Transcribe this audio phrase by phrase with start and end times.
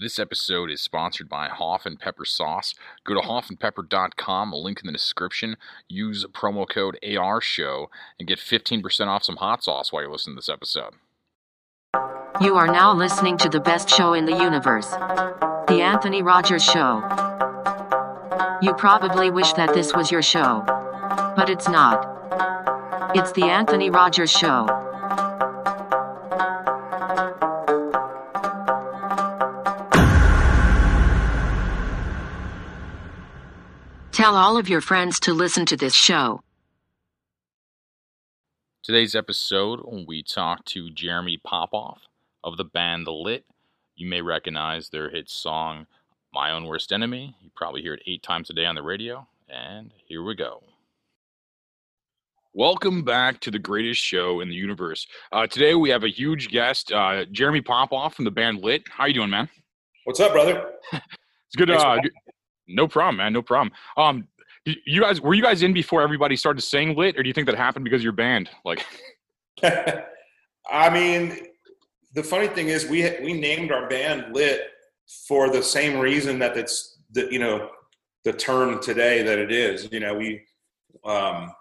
[0.00, 2.74] This episode is sponsored by Hoff and Pepper Sauce.
[3.04, 5.58] Go to hoffandpepper.com, a link in the description.
[5.90, 7.88] Use promo code ARSHOW
[8.18, 10.94] and get 15% off some hot sauce while you're listening to this episode.
[12.40, 17.02] You are now listening to the best show in the universe The Anthony Rogers Show.
[18.62, 20.62] You probably wish that this was your show,
[21.36, 22.06] but it's not.
[23.14, 24.89] It's The Anthony Rogers Show.
[34.20, 36.42] Tell all of your friends to listen to this show.
[38.82, 42.02] Today's episode, we talk to Jeremy Popoff
[42.44, 43.46] of the band The Lit.
[43.96, 45.86] You may recognize their hit song,
[46.34, 47.34] My Own Worst Enemy.
[47.40, 49.26] You probably hear it eight times a day on the radio.
[49.48, 50.62] And here we go.
[52.52, 55.06] Welcome back to the greatest show in the universe.
[55.32, 58.82] Uh, today we have a huge guest, uh, Jeremy Popoff from the band Lit.
[58.90, 59.48] How you doing, man?
[60.04, 60.72] What's up, brother?
[60.92, 61.70] it's good.
[61.70, 61.96] Uh,
[62.74, 63.32] no problem, man.
[63.32, 63.72] No problem.
[63.96, 64.28] Um,
[64.64, 67.46] you guys were you guys in before everybody started saying lit, or do you think
[67.46, 68.50] that happened because of your band?
[68.64, 68.84] Like,
[69.62, 71.46] I mean,
[72.14, 74.62] the funny thing is, we we named our band lit
[75.26, 77.70] for the same reason that it's the you know
[78.24, 79.88] the term today that it is.
[79.90, 80.42] You know, we
[81.04, 81.52] um,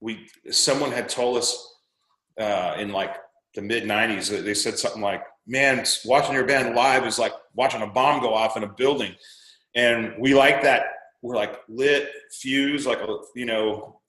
[0.00, 1.76] we someone had told us
[2.38, 3.16] uh, in like
[3.54, 7.32] the mid '90s that they said something like, "Man, watching your band live is like
[7.54, 9.14] watching a bomb go off in a building."
[9.78, 10.82] And we like that
[11.22, 12.98] we're like lit fuse like
[13.34, 14.00] you know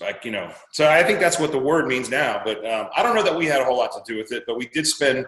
[0.00, 0.52] like you know.
[0.72, 3.36] So i think that's what the word means now but um, i don't know that
[3.36, 5.26] we had a whole lot to do with it but we did spend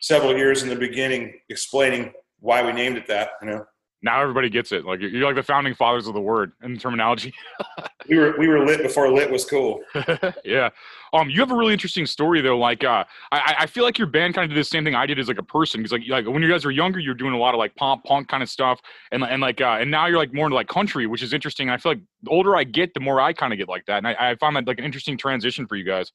[0.00, 3.64] several years in the beginning explaining why we named it that you know
[4.02, 7.32] now everybody gets it like you're like the founding fathers of the word and terminology
[8.08, 9.80] we were we were lit before lit was cool
[10.44, 10.70] yeah
[11.16, 12.58] um, you have a really interesting story though.
[12.58, 15.06] Like, uh, I, I feel like your band kind of did the same thing I
[15.06, 15.82] did as like a person.
[15.82, 18.04] Because like, like when you guys were younger, you're doing a lot of like pop
[18.04, 18.80] punk kind of stuff,
[19.12, 21.70] and and like, uh, and now you're like more into like country, which is interesting.
[21.70, 23.98] I feel like the older I get, the more I kind of get like that,
[23.98, 26.12] and I, I found that like an interesting transition for you guys.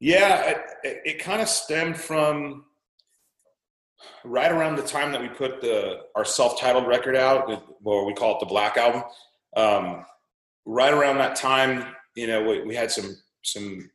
[0.00, 2.64] Yeah, it, it kind of stemmed from
[4.24, 7.50] right around the time that we put the our self-titled record out,
[7.84, 9.02] or we call it the Black Album.
[9.56, 10.04] Um,
[10.64, 13.90] right around that time, you know, we, we had some some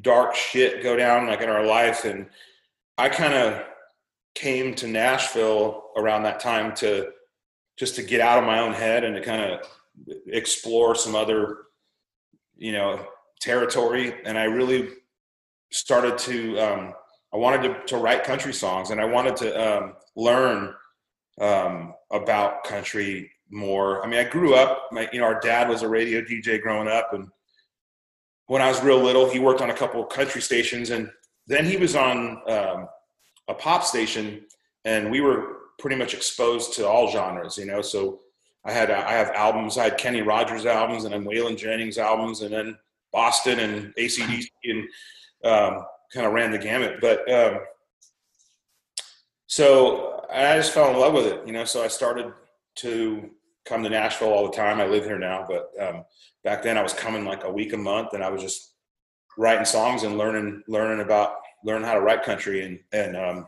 [0.00, 2.28] dark shit go down like in our life, and
[2.98, 3.64] I kind of
[4.34, 7.10] came to Nashville around that time to
[7.78, 9.60] just to get out of my own head and to kind of
[10.26, 11.58] explore some other,
[12.56, 13.04] you know,
[13.40, 14.14] territory.
[14.24, 14.90] And I really
[15.70, 16.94] started to, um,
[17.34, 20.74] I wanted to, to write country songs and I wanted to um, learn
[21.40, 24.04] um, about country more.
[24.04, 26.88] I mean, I grew up, my, you know, our dad was a radio DJ growing
[26.88, 27.12] up.
[27.12, 27.28] And
[28.46, 30.90] when I was real little, he worked on a couple of country stations.
[30.90, 31.10] And
[31.46, 32.88] then he was on um,
[33.48, 34.44] a pop station.
[34.84, 37.80] And we were pretty much exposed to all genres, you know.
[37.80, 38.20] So
[38.64, 39.78] I had, I have albums.
[39.78, 42.78] I had Kenny Rogers albums and then Waylon Jennings albums and then
[43.12, 44.88] Boston and ACDC and
[45.44, 47.00] um, kind of ran the gamut.
[47.00, 47.60] But um,
[49.46, 51.64] so I just fell in love with it, you know.
[51.64, 52.32] So I started
[52.76, 53.30] to
[53.64, 54.80] come to Nashville all the time.
[54.80, 56.04] I live here now, but um,
[56.44, 58.74] back then I was coming like a week a month, and I was just
[59.38, 63.46] writing songs and learning learning about learning how to write country and and um,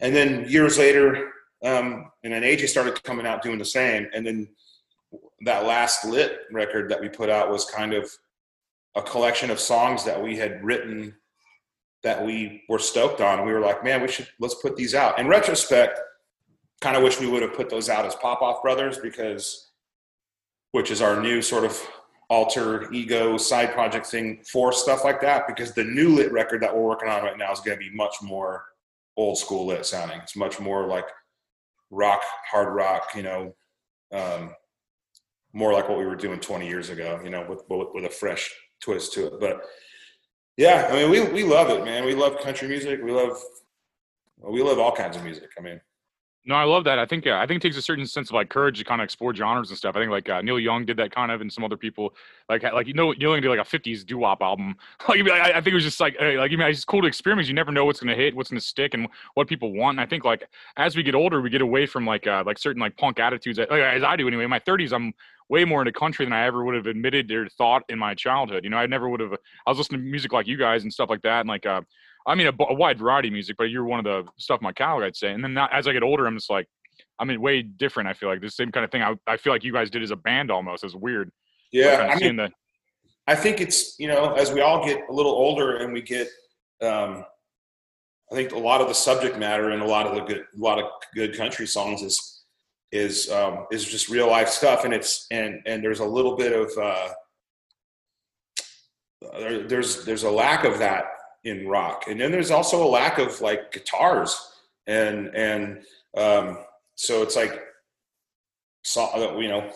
[0.00, 1.30] and then years later,
[1.64, 4.48] um, and then AJ started coming out doing the same, and then
[5.44, 8.10] that last lit record that we put out was kind of
[8.94, 11.14] a collection of songs that we had written
[12.02, 13.46] that we were stoked on.
[13.46, 15.18] We were like, man, we should let's put these out.
[15.18, 16.00] In retrospect,
[16.80, 19.70] kind of wish we would have put those out as Popoff Brothers because,
[20.72, 21.80] which is our new sort of
[22.28, 25.46] alter ego side project thing for stuff like that.
[25.46, 27.94] Because the new lit record that we're working on right now is going to be
[27.94, 28.64] much more
[29.16, 30.18] old school lit sounding.
[30.20, 31.06] It's much more like
[31.90, 33.54] rock, hard rock, you know,
[34.12, 34.54] um,
[35.52, 38.50] more like what we were doing 20 years ago, you know, with, with a fresh
[38.80, 39.34] twist to it.
[39.38, 39.62] But
[40.56, 42.04] yeah, I mean, we, we love it, man.
[42.04, 43.00] We love country music.
[43.02, 43.42] We love,
[44.38, 45.50] we love all kinds of music.
[45.58, 45.80] I mean,
[46.44, 46.98] no, I love that.
[46.98, 49.00] I think uh, I think it takes a certain sense of like courage to kind
[49.00, 49.94] of explore genres and stuff.
[49.94, 52.14] I think like uh, Neil Young did that kind of, and some other people
[52.48, 54.74] like like you know Neil Young did like a '50s doo wop album.
[55.08, 57.46] like, I, I, think it was just like like you mean it's cool to experiment.
[57.46, 59.98] You never know what's gonna hit, what's gonna stick, and what people want.
[59.98, 60.42] And I think like
[60.76, 63.58] as we get older, we get away from like uh, like certain like punk attitudes.
[63.58, 64.44] Like, as I do anyway.
[64.44, 65.14] In my 30s, I'm
[65.48, 68.64] way more into country than I ever would have admitted or thought in my childhood.
[68.64, 69.34] You know, I never would have.
[69.66, 71.82] I was listening to music like you guys and stuff like that, and like uh,
[72.26, 74.72] I mean a, a wide variety of music, but you're one of the stuff my
[74.72, 75.32] catalog, I'd say.
[75.32, 76.68] And then as I get older, I'm just like
[77.18, 78.08] I mean, way different.
[78.08, 79.02] I feel like the same kind of thing.
[79.02, 80.84] I, I feel like you guys did as a band almost.
[80.84, 81.30] It's weird.
[81.70, 82.50] Yeah, I mean, the,
[83.26, 86.28] I think it's you know as we all get a little older and we get
[86.82, 87.24] um,
[88.30, 90.58] I think a lot of the subject matter and a lot of the good, a
[90.58, 92.44] lot of good country songs is
[92.90, 96.52] is um, is just real life stuff, and it's and and there's a little bit
[96.52, 97.08] of uh,
[99.38, 101.04] there, there's there's a lack of that
[101.44, 104.52] in rock, and then there's also a lack of like guitars,
[104.86, 105.82] and and
[106.16, 106.58] um,
[106.94, 107.62] so it's like
[108.82, 109.70] so you know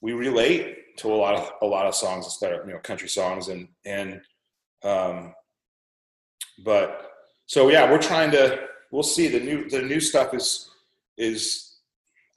[0.00, 3.08] we relate to a lot of a lot of songs instead of you know country
[3.08, 4.20] songs and and
[4.84, 5.34] um,
[6.64, 7.10] but
[7.46, 8.60] so yeah, we're trying to.
[8.90, 9.28] We'll see.
[9.28, 10.70] The new the new stuff is
[11.16, 11.76] is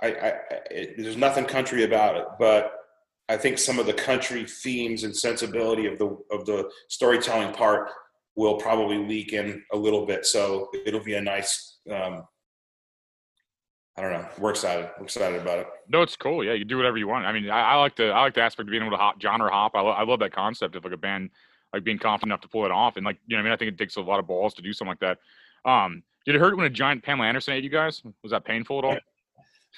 [0.01, 0.33] I, I
[0.71, 2.73] it, there's nothing country about it, but
[3.27, 7.89] I think some of the country themes and sensibility of the of the storytelling part
[8.35, 10.25] will probably leak in a little bit.
[10.25, 11.77] So it'll be a nice.
[11.89, 12.23] Um,
[13.97, 14.27] I don't know.
[14.37, 14.89] We're excited.
[14.97, 15.67] We're excited about it.
[15.87, 16.43] No, it's cool.
[16.43, 17.25] Yeah, you do whatever you want.
[17.25, 19.21] I mean, I, I like the I like the aspect of being able to hop
[19.21, 19.71] genre hop.
[19.73, 21.29] I, lo- I love that concept of like a band
[21.73, 22.97] like being confident enough to pull it off.
[22.97, 24.61] And like, you know, I mean, I think it takes a lot of balls to
[24.61, 25.17] do something like
[25.65, 25.69] that.
[25.69, 28.01] Um, did it hurt when a giant Pamela Anderson ate you guys?
[28.23, 28.97] Was that painful at all?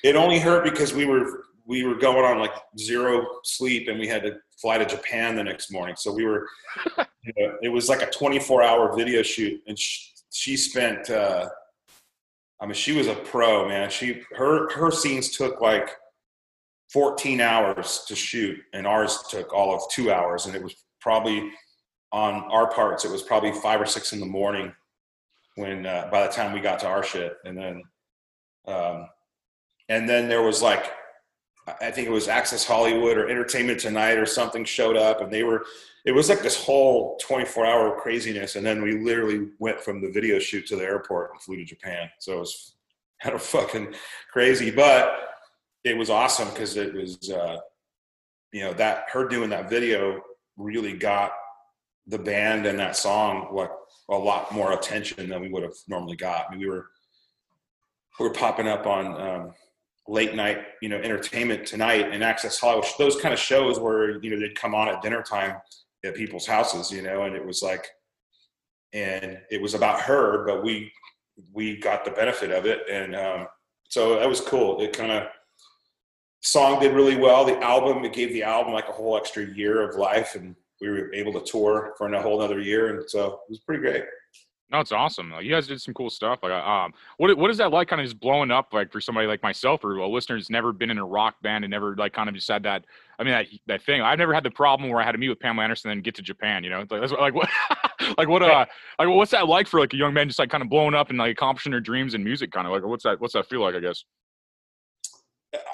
[0.04, 4.08] It only hurt because we were we were going on like zero sleep and we
[4.08, 5.96] had to fly to Japan the next morning.
[5.98, 6.48] So we were,
[6.98, 11.50] you know, it was like a 24 hour video shoot and she, she spent, uh,
[12.60, 13.90] I mean, she was a pro, man.
[13.90, 15.90] She, her, her scenes took like
[16.92, 20.46] 14 hours to shoot and ours took all of two hours.
[20.46, 21.52] And it was probably
[22.12, 24.74] on our parts, it was probably five or six in the morning
[25.58, 27.84] when uh, by the time we got to our shit, and then
[28.68, 29.10] um,
[29.90, 30.92] and then there was like
[31.68, 35.44] I think it was Access Hollywood or Entertainment Tonight or something showed up, and they
[35.44, 35.66] were
[36.06, 40.10] it was like this whole 24 hour craziness, and then we literally went from the
[40.10, 42.10] video shoot to the airport and flew to Japan.
[42.20, 42.76] So it was
[43.22, 43.94] kind of fucking
[44.32, 45.12] crazy, but
[45.84, 47.58] it was awesome because it was uh,
[48.54, 50.22] you know that her doing that video
[50.56, 51.32] really got
[52.08, 53.70] the band and that song like
[54.10, 56.46] a lot more attention than we would have normally got.
[56.48, 56.88] I mean, we were
[58.20, 59.54] we were popping up on um,
[60.08, 62.86] late night, you know, entertainment tonight and Access Hollywood.
[62.98, 65.58] Those kind of shows where you know they'd come on at dinner time
[66.06, 67.88] at people's houses, you know, and it was like,
[68.94, 70.92] and it was about her, but we
[71.54, 73.48] we got the benefit of it, and um,
[73.90, 74.82] so that was cool.
[74.82, 75.28] It kind of
[76.42, 77.46] song did really well.
[77.46, 80.90] The album it gave the album like a whole extra year of life and we
[80.90, 84.04] were able to tour for a whole another year, and so it was pretty great.
[84.70, 85.34] No, it's awesome.
[85.42, 86.40] You guys did some cool stuff.
[86.44, 87.88] Like, um, what what is that like?
[87.88, 90.74] Kind of just blowing up, like for somebody like myself or a listener who's never
[90.74, 92.84] been in a rock band and never like kind of just had that.
[93.18, 94.02] I mean, that that thing.
[94.02, 96.16] I've never had the problem where I had to meet with Pamela Anderson and get
[96.16, 96.66] to Japan.
[96.66, 97.50] You know, like that's like what,
[98.18, 98.66] like what uh,
[99.00, 101.12] like what's that like for like a young man just like kind of blowing up
[101.12, 102.52] and like accomplishing their dreams in music?
[102.52, 103.22] Kind of like what's that?
[103.22, 103.76] What's that feel like?
[103.76, 104.04] I guess.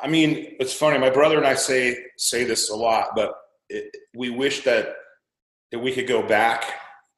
[0.03, 0.99] I mean, it's funny.
[0.99, 3.33] My brother and I say say this a lot, but
[3.69, 4.93] it, we wish that
[5.71, 6.65] that we could go back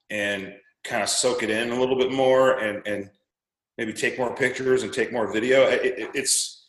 [0.09, 0.53] and
[0.85, 3.09] kind of soak it in a little bit more and and
[3.77, 5.63] maybe take more pictures and take more video.
[5.63, 6.67] It, it, it's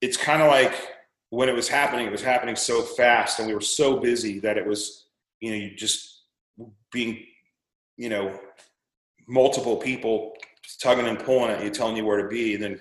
[0.00, 0.74] it's kind of like
[1.30, 4.56] when it was happening, it was happening so fast, and we were so busy that
[4.56, 5.06] it was
[5.40, 6.22] you know you just
[6.92, 7.24] being
[7.96, 8.38] you know
[9.26, 10.34] multiple people
[10.80, 12.80] tugging and pulling at you, telling you where to be, and then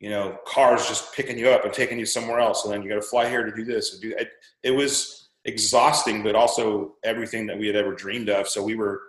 [0.00, 2.88] you know cars just picking you up and taking you somewhere else, and then you
[2.88, 4.30] got to fly here to do this and do it.
[4.62, 8.48] It was exhausting, but also everything that we had ever dreamed of.
[8.48, 9.02] So we were,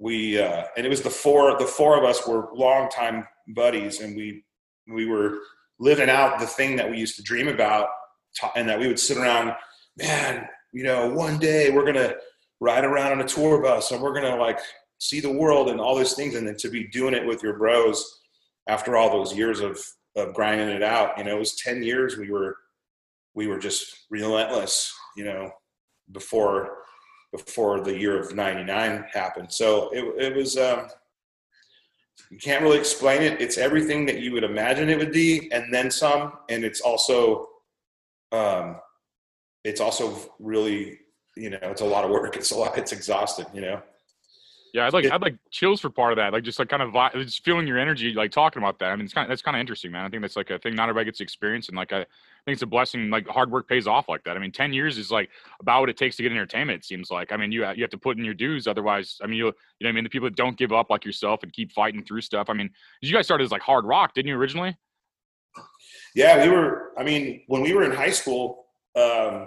[0.00, 4.16] we, uh, and it was the four, the four of us were longtime buddies and
[4.16, 4.42] we,
[4.88, 5.38] we were
[5.78, 7.88] living out the thing that we used to dream about
[8.56, 9.52] and that we would sit around,
[9.98, 12.16] man, you know, one day we're to
[12.60, 14.58] ride around on a tour bus and we're to like
[14.98, 16.34] see the world and all those things.
[16.34, 18.20] And then to be doing it with your bros
[18.68, 19.78] after all those years of,
[20.16, 22.56] of grinding it out, you know, it was 10 years we were,
[23.34, 25.50] we were just relentless you know,
[26.12, 26.78] before
[27.32, 29.52] before the year of '99 happened.
[29.52, 30.56] So it it was.
[30.56, 30.88] Um,
[32.30, 33.40] you can't really explain it.
[33.40, 36.34] It's everything that you would imagine it would be, and then some.
[36.48, 37.48] And it's also,
[38.30, 38.76] um,
[39.64, 41.00] it's also really,
[41.36, 42.36] you know, it's a lot of work.
[42.40, 42.78] It's a lot.
[42.78, 43.46] It's exhausting.
[43.52, 43.82] You know.
[44.72, 46.82] Yeah, I'd like it, I'd like chills for part of that, like just like kind
[46.82, 46.94] of
[47.24, 48.92] just feeling your energy, like talking about that.
[48.92, 50.04] I mean, it's kind of that's kind of interesting, man.
[50.04, 52.06] I think that's like a thing not everybody gets to experience, and like I
[52.44, 53.10] think it's a blessing.
[53.10, 54.36] Like hard work pays off like that.
[54.36, 55.30] I mean, ten years is like
[55.60, 56.78] about what it takes to get entertainment.
[56.78, 57.32] It seems like.
[57.32, 59.52] I mean, you you have to put in your dues, otherwise, I mean, you you
[59.82, 62.22] know, I mean, the people that don't give up like yourself and keep fighting through
[62.22, 62.48] stuff.
[62.48, 62.70] I mean,
[63.00, 64.76] you guys started as like hard rock, didn't you originally?
[66.14, 66.92] Yeah, we were.
[66.98, 68.66] I mean, when we were in high school,
[68.96, 69.46] um,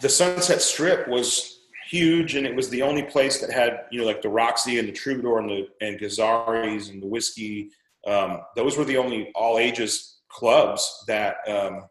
[0.00, 1.58] the Sunset Strip was
[1.90, 4.88] huge, and it was the only place that had you know like the Roxy and
[4.88, 7.70] the Troubadour and the and Gazzarri's and the Whisky.
[8.06, 11.36] Um, those were the only all ages clubs that.
[11.48, 11.84] Um,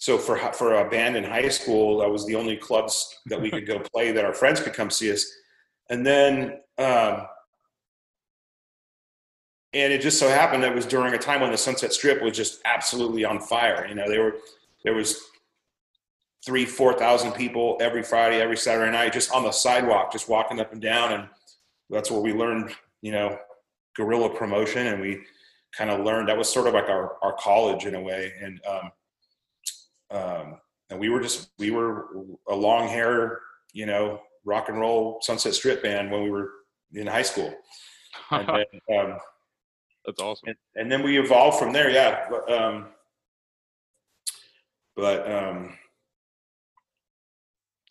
[0.00, 3.50] so for for a band in high school, that was the only clubs that we
[3.50, 5.26] could go play that our friends could come see us.
[5.90, 7.26] And then um,
[9.72, 12.22] and it just so happened that it was during a time when the Sunset Strip
[12.22, 13.86] was just absolutely on fire.
[13.86, 14.36] You know, they were
[14.84, 15.20] there was
[16.44, 20.60] three, four thousand people every Friday, every Saturday night, just on the sidewalk, just walking
[20.60, 21.28] up and down, and
[21.90, 22.70] that's where we learned,
[23.02, 23.38] you know,
[23.94, 25.20] guerrilla promotion, and we
[25.78, 28.60] kind of learned that was sort of like our our college in a way, and
[28.66, 28.90] um,
[30.10, 32.08] um, and we were just we were
[32.48, 33.40] a long hair,
[33.72, 36.50] you know, rock and roll Sunset Strip band when we were
[36.92, 37.54] in high school.
[38.30, 38.48] And
[38.88, 39.18] then, um,
[40.04, 40.48] That's awesome.
[40.48, 41.90] and, and then we evolved from there.
[41.90, 42.26] Yeah.
[42.28, 42.86] But, um,
[44.96, 45.78] but um,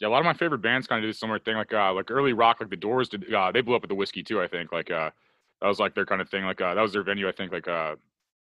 [0.01, 1.55] Yeah, a lot of my favorite bands kind of do a similar thing.
[1.55, 3.33] Like uh, like early rock, like the Doors did.
[3.33, 4.41] Uh, they blew up with the Whisky too.
[4.41, 5.11] I think like uh,
[5.61, 6.43] that was like their kind of thing.
[6.43, 7.27] Like uh, that was their venue.
[7.27, 7.95] I think like uh,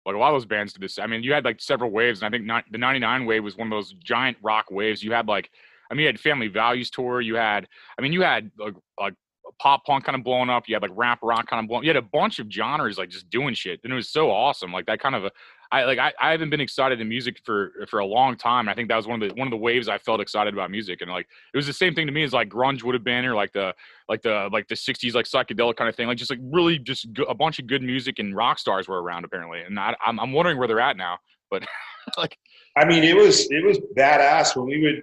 [0.06, 0.98] like a lot of those bands did this.
[0.98, 3.56] I mean, you had like several waves, and I think not, the '99 wave was
[3.56, 5.02] one of those giant rock waves.
[5.02, 5.50] You had like,
[5.90, 7.20] I mean, you had Family Values tour.
[7.20, 7.66] You had,
[7.98, 9.14] I mean, you had like like
[9.60, 10.68] pop punk kind of blowing up.
[10.68, 11.84] You had like rap rock kind of blowing.
[11.84, 14.72] You had a bunch of genres like just doing shit, and it was so awesome.
[14.72, 15.30] Like that kind of a,
[15.72, 18.68] I like I, I haven't been excited in music for for a long time.
[18.68, 20.70] I think that was one of the one of the waves I felt excited about
[20.70, 23.04] music, and like it was the same thing to me as like grunge would have
[23.04, 23.74] been, or like the
[24.08, 26.08] like the like the '60s like psychedelic kind of thing.
[26.08, 29.00] Like just like really just go, a bunch of good music and rock stars were
[29.00, 31.18] around apparently, and I, I'm I'm wondering where they're at now.
[31.50, 31.62] But
[32.18, 32.36] like
[32.76, 35.02] I mean, it was it was badass when we would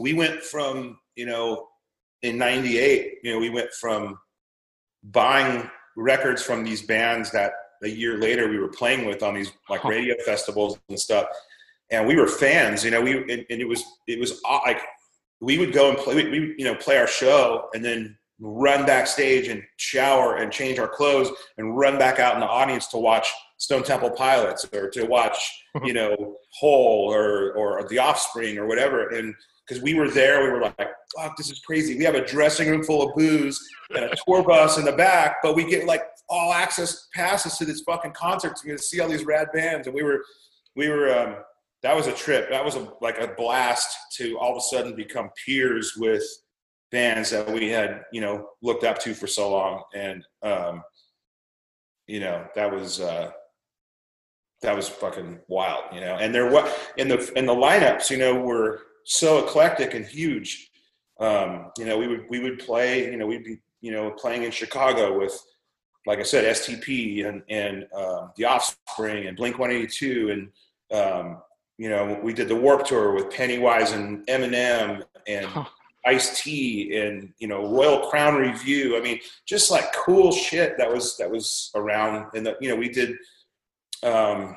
[0.00, 1.68] we went from you know
[2.22, 4.18] in '98, you know, we went from
[5.04, 9.52] buying records from these bands that a year later we were playing with on these
[9.68, 11.26] like radio festivals and stuff,
[11.90, 12.84] and we were fans.
[12.84, 14.80] You know, we and, and it was it was uh, like
[15.40, 18.86] we would go and play we, we you know play our show and then run
[18.86, 22.96] backstage and shower and change our clothes and run back out in the audience to
[22.96, 28.66] watch Stone Temple Pilots or to watch you know Hole or or The Offspring or
[28.66, 29.08] whatever.
[29.10, 29.34] And
[29.66, 31.96] because we were there we were like fuck this is crazy.
[31.96, 33.60] We have a dressing room full of booze
[33.94, 37.64] and a tour bus in the back but we get like all access passes to
[37.64, 39.86] this fucking concert to see all these rad bands.
[39.86, 40.24] And we were
[40.76, 41.36] we were um
[41.82, 42.48] that was a trip.
[42.50, 46.22] That was a like a blast to all of a sudden become peers with
[46.92, 49.82] bands that we had you know looked up to for so long.
[49.94, 50.82] And um
[52.06, 53.30] you know that was uh
[54.62, 56.16] that was fucking wild you know?
[56.16, 60.70] And there was in the in the lineups you know were so eclectic and huge.
[61.18, 64.42] Um you know we would we would play you know we'd be you know playing
[64.44, 65.36] in chicago with
[66.06, 70.48] like i said stp and and um, the offspring and blink 182 and
[70.98, 71.42] um
[71.78, 75.48] you know we did the Warped Tour with pennywise and eminem and
[76.06, 78.96] Ice T and you know Royal Crown Revue.
[78.96, 82.26] I mean, just like cool shit that was that was around.
[82.34, 83.16] And the, you know, we did
[84.02, 84.56] um,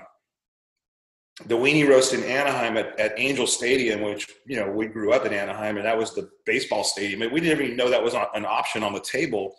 [1.48, 5.26] the weenie roast in Anaheim at, at Angel Stadium, which you know we grew up
[5.26, 7.22] in Anaheim, and that was the baseball stadium.
[7.24, 9.56] And we didn't even know that was an option on the table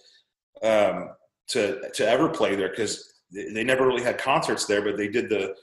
[0.62, 1.11] um,
[1.49, 4.83] to to ever play there because they, never really had concerts there.
[4.83, 5.55] But they did the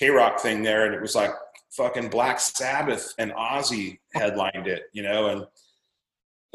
[0.00, 1.32] KROQ thing there, and it was like
[1.76, 5.28] fucking Black Sabbath and Ozzy headlined it, you know,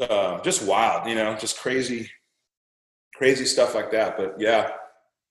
[0.00, 2.10] and uh, just wild, you know, just crazy,
[3.14, 4.16] crazy stuff like that.
[4.16, 4.70] But yeah,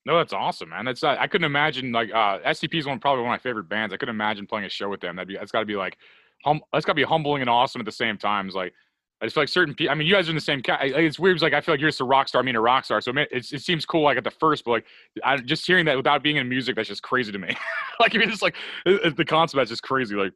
[0.05, 0.85] No, that's awesome, man.
[0.85, 3.69] That's uh, I couldn't imagine like uh, STP is one probably one of my favorite
[3.69, 3.93] bands.
[3.93, 5.15] I couldn't imagine playing a show with them.
[5.15, 5.97] That'd be that's got to be like
[6.43, 6.61] hum.
[6.73, 8.47] That's got to be humbling and awesome at the same time.
[8.47, 8.73] It's like
[9.21, 9.91] I just feel like certain people.
[9.91, 10.61] I mean, you guys are in the same.
[10.61, 11.35] Ca- it's weird.
[11.35, 12.41] It's like I feel like you're just a rock star.
[12.41, 12.99] I mean, a rock star.
[12.99, 14.85] So it, it, it seems cool like at the first, but like
[15.23, 17.55] I, just hearing that without being in music, that's just crazy to me.
[17.99, 18.55] like mean, it's like
[18.85, 20.15] it, it- the concept that's just crazy.
[20.15, 20.33] Like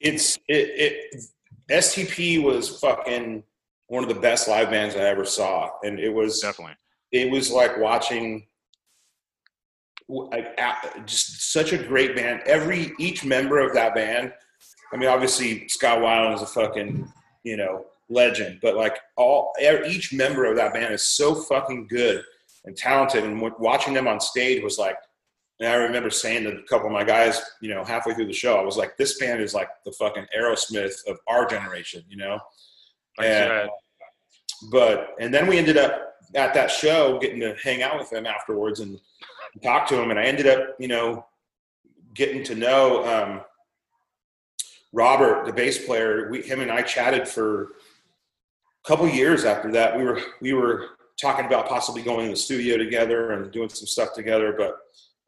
[0.00, 1.24] it's it, it
[1.70, 3.42] STP was fucking
[3.86, 6.74] one of the best live bands I ever saw, and it was definitely.
[7.12, 8.46] it was like watching
[10.08, 10.56] like,
[11.06, 12.40] just such a great band.
[12.46, 14.32] Every each member of that band,
[14.92, 17.10] I mean, obviously Scott Weiland is a fucking
[17.48, 19.52] you know legend, but like all
[19.86, 22.22] each member of that band is so fucking good
[22.64, 24.96] and talented, and watching them on stage was like.
[25.60, 28.32] And I remember saying to a couple of my guys, you know, halfway through the
[28.32, 32.16] show, I was like, "This band is like the fucking Aerosmith of our generation," you
[32.16, 32.38] know.
[33.20, 33.68] And,
[34.70, 38.24] but and then we ended up at that show getting to hang out with them
[38.24, 39.00] afterwards and
[39.62, 41.24] talk to them and i ended up you know
[42.14, 43.40] getting to know um,
[44.92, 49.96] robert the bass player we, him and i chatted for a couple years after that
[49.96, 50.86] we were we were
[51.20, 54.78] talking about possibly going to the studio together and doing some stuff together but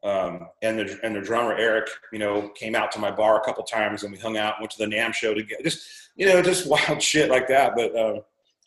[0.03, 3.43] um, and the and the drummer eric you know came out to my bar a
[3.43, 6.41] couple times and we hung out went to the NAMM show together just you know
[6.41, 8.21] just wild shit like that but um,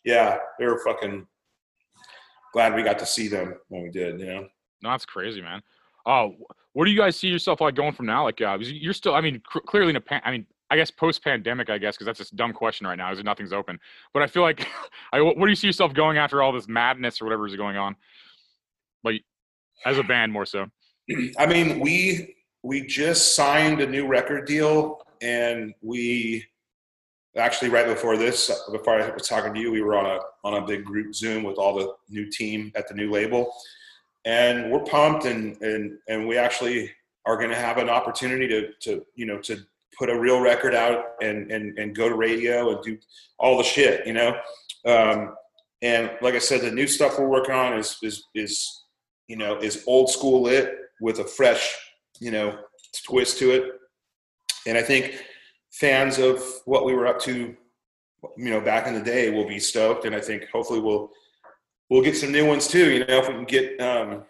[0.05, 1.25] yeah, they were fucking
[2.53, 4.19] glad we got to see them when we did.
[4.19, 4.47] You know,
[4.83, 5.61] No, that's crazy, man.
[6.05, 6.35] Oh,
[6.73, 8.23] where do you guys see yourself like going from now?
[8.23, 9.15] Like, uh, you're still.
[9.15, 10.01] I mean, cr- clearly in a.
[10.01, 11.69] Pan- I mean, I guess post pandemic.
[11.69, 13.11] I guess because that's a dumb question right now.
[13.11, 13.79] Because nothing's open.
[14.13, 14.67] But I feel like,
[15.13, 17.77] I, where do you see yourself going after all this madness or whatever is going
[17.77, 17.95] on?
[19.03, 19.23] Like
[19.85, 20.67] as a band, more so.
[21.37, 26.43] I mean, we we just signed a new record deal, and we
[27.37, 30.63] actually right before this, before I was talking to you, we were on a on
[30.63, 33.53] a big group Zoom with all the new team at the new label,
[34.25, 36.91] and we're pumped, and and and we actually
[37.25, 39.59] are going to have an opportunity to to you know to
[39.97, 42.97] put a real record out and and and go to radio and do
[43.39, 44.35] all the shit, you know.
[44.85, 45.35] Um,
[45.81, 48.83] and like I said, the new stuff we're working on is is is
[49.27, 51.75] you know is old school lit with a fresh
[52.19, 52.57] you know
[53.05, 53.71] twist to it,
[54.67, 55.21] and I think
[55.71, 57.55] fans of what we were up to,
[58.37, 61.11] you know, back in the day will be stoked, and I think hopefully we'll
[61.89, 62.91] we'll get some new ones too.
[62.91, 63.81] You know, if we can get.
[63.81, 64.23] Um,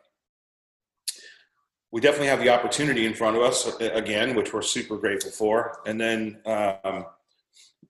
[1.95, 5.31] we definitely have the opportunity in front of us uh, again, which we're super grateful
[5.31, 5.79] for.
[5.85, 7.05] And then, um,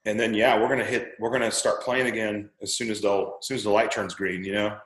[0.05, 1.13] and then, yeah, we're gonna hit.
[1.19, 4.13] We're gonna start playing again as soon as the as soon as the light turns
[4.13, 4.43] green.
[4.43, 4.77] You know.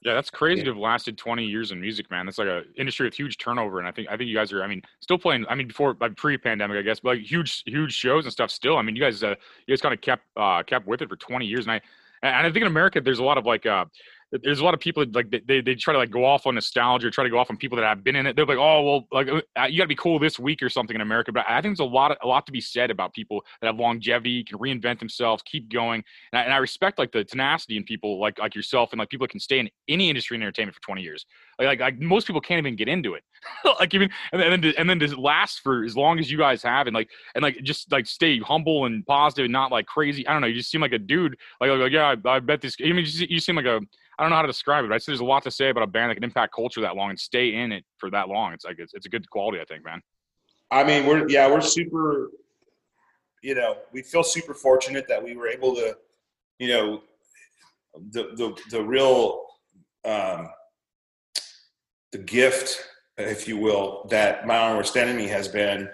[0.00, 0.64] Yeah, that's crazy yeah.
[0.64, 2.24] to have lasted 20 years in music, man.
[2.24, 4.64] That's like a industry with huge turnover, and I think I think you guys are.
[4.64, 5.44] I mean, still playing.
[5.50, 8.50] I mean, before like pre-pandemic, I guess, but like huge huge shows and stuff.
[8.50, 9.34] Still, I mean, you guys uh,
[9.66, 11.80] you guys kind of kept uh, kept with it for 20 years, and I
[12.22, 13.84] and I think in America there's a lot of like uh,
[14.42, 16.54] there's a lot of people that, like they, they try to like go off on
[16.54, 18.36] nostalgia, try to go off on people that have been in it.
[18.36, 20.94] They're like, oh well, like uh, you got to be cool this week or something
[20.94, 21.32] in America.
[21.32, 23.76] But I think there's a lot, a lot to be said about people that have
[23.76, 26.02] longevity, can reinvent themselves, keep going.
[26.32, 29.10] And I, and I respect like the tenacity in people like like yourself and like
[29.10, 31.26] people that can stay in any industry in entertainment for 20 years.
[31.58, 33.24] Like like, like most people can't even get into it.
[33.80, 36.30] like even and then and then, to, and then to last for as long as
[36.30, 39.70] you guys have and like and like just like stay humble and positive and not
[39.70, 40.26] like crazy.
[40.26, 40.48] I don't know.
[40.48, 41.36] You just seem like a dude.
[41.60, 42.76] Like like yeah, I, I bet this.
[42.80, 43.80] I mean, you, you seem like a
[44.22, 44.88] I don't know how to describe it.
[44.88, 46.94] But I there's a lot to say about a band that can impact culture that
[46.94, 48.52] long and stay in it for that long.
[48.52, 50.00] It's like it's, it's a good quality, I think, man.
[50.70, 52.30] I mean, we're yeah, we're super.
[53.42, 55.96] You know, we feel super fortunate that we were able to,
[56.60, 57.02] you know,
[58.12, 59.44] the the the real
[60.04, 60.50] um,
[62.12, 62.80] the gift,
[63.18, 65.88] if you will, that My Worst Enemy has been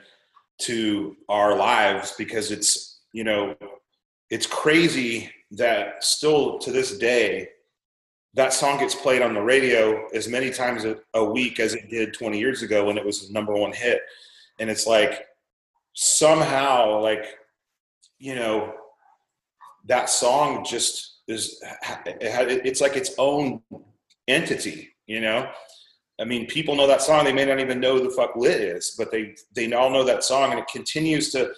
[0.58, 3.56] to our lives because it's you know
[4.28, 7.48] it's crazy that still to this day
[8.34, 11.88] that song gets played on the radio as many times a, a, week as it
[11.88, 14.00] did 20 years ago when it was a number one hit.
[14.60, 15.26] And it's like
[15.94, 17.24] somehow like
[18.18, 18.72] you know
[19.86, 21.60] that song just is
[22.06, 23.60] it's like its own
[24.28, 25.50] entity you know?
[26.20, 28.60] I mean people know that song they may not even know who the fuck lit
[28.60, 31.52] is but they they all know that song and it continues to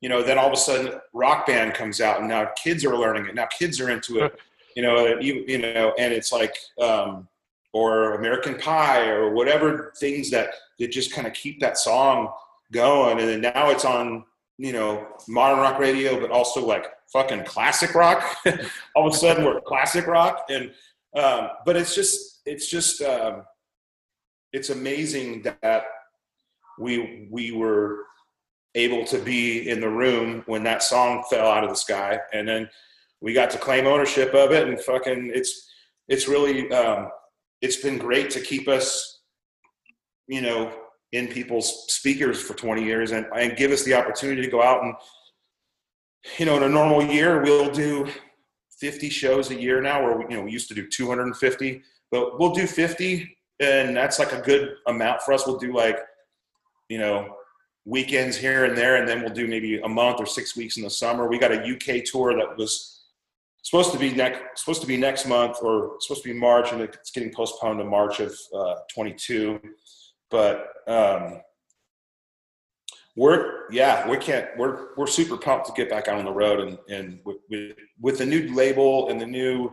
[0.00, 2.96] you know then all of a sudden rock band comes out and now kids are
[2.96, 4.38] learning it now kids are into it
[4.76, 7.26] you know, you, you know, and it's like, um,
[7.72, 12.32] or American Pie or whatever things that that just kind of keep that song
[12.72, 13.18] going.
[13.18, 14.24] And then now it's on,
[14.58, 18.22] you know, modern rock radio, but also like fucking classic rock.
[18.94, 20.44] All of a sudden we're classic rock.
[20.50, 20.72] And,
[21.14, 23.44] um, but it's just, it's just, um,
[24.52, 25.84] it's amazing that
[26.78, 28.04] we, we were
[28.74, 32.20] able to be in the room when that song fell out of the sky.
[32.32, 32.68] And then,
[33.20, 35.68] we got to claim ownership of it and fucking it's
[36.08, 37.08] it's really um,
[37.62, 39.20] it's been great to keep us
[40.28, 40.72] you know
[41.12, 44.82] in people's speakers for 20 years and, and give us the opportunity to go out
[44.82, 44.94] and
[46.38, 48.06] you know in a normal year we'll do
[48.80, 52.52] 50 shows a year now where you know we used to do 250 but we'll
[52.52, 55.46] do 50 and that's like a good amount for us.
[55.46, 55.98] We'll do like
[56.88, 57.36] you know
[57.84, 60.82] weekends here and there and then we'll do maybe a month or six weeks in
[60.82, 61.28] the summer.
[61.28, 62.95] We got a uk tour that was
[63.66, 66.80] supposed to be next supposed to be next month or supposed to be March, and
[66.80, 69.60] it's getting postponed to March of uh, 22.
[70.30, 71.40] But um,
[73.16, 76.60] we're yeah we can't we're we're super pumped to get back out on the road
[76.60, 79.72] and and with, with, with the new label and the new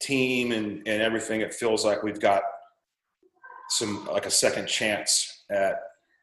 [0.00, 2.42] team and and everything it feels like we've got
[3.70, 5.80] some like a second chance at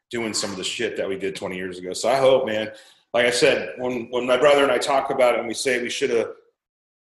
[0.09, 2.69] doing some of the shit that we did 20 years ago so i hope man
[3.13, 5.81] like i said when when my brother and i talk about it and we say
[5.81, 6.27] we should have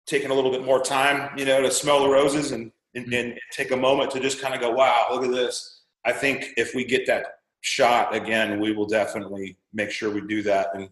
[0.05, 3.13] taking a little bit more time, you know, to smell the roses and, and, mm-hmm.
[3.13, 5.81] and take a moment to just kind of go, wow, look at this.
[6.05, 10.43] I think if we get that shot again, we will definitely make sure we do
[10.43, 10.89] that and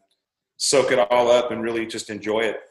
[0.57, 2.61] soak it all up and really just enjoy it.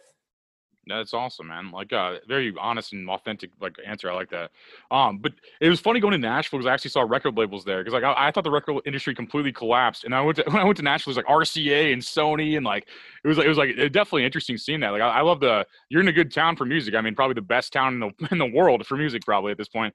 [0.87, 1.71] That's awesome, man.
[1.71, 4.11] Like uh very honest and authentic like answer.
[4.11, 4.51] I like that.
[4.91, 7.79] Um, but it was funny going to Nashville because I actually saw record labels there
[7.79, 10.03] because like I, I, thought the record industry completely collapsed.
[10.03, 12.57] And I went to when I went to Nashville, it was like RCA and Sony
[12.57, 12.89] and like
[13.25, 14.91] it was like it was like it definitely interesting seeing that.
[14.91, 16.95] Like I, I, love the you're in a good town for music.
[16.97, 19.59] I mean, probably the best town in the in the world for music, probably at
[19.59, 19.95] this point.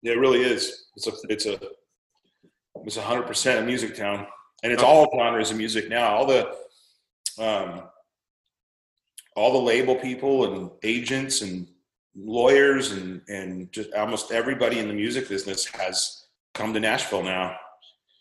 [0.00, 0.86] Yeah, it really is.
[0.96, 1.60] It's a it's a
[2.84, 4.26] it's a hundred percent a music town,
[4.62, 6.16] and it's all genres of music now.
[6.16, 6.56] All the
[7.38, 7.82] um
[9.38, 11.68] all the label people and agents and
[12.16, 16.24] lawyers and and just almost everybody in the music business has
[16.54, 17.56] come to Nashville now.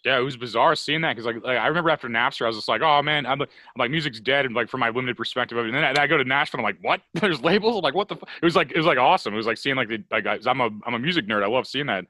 [0.06, 2.56] Yeah, it was bizarre seeing that because like, like, I remember after Napster, I was
[2.56, 5.18] just like, oh man, I'm like, I'm like music's dead, and like from my limited
[5.18, 5.70] perspective of it.
[5.70, 7.02] And then I, I go to Nashville, I'm like, what?
[7.16, 7.76] There's labels?
[7.76, 8.16] I'm like, what the?
[8.16, 8.30] F-?
[8.42, 9.34] It was like it was like awesome.
[9.34, 11.44] It was like seeing like the like I, I'm a I'm a music nerd.
[11.44, 12.06] I love seeing that,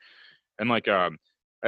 [0.59, 1.17] and like um,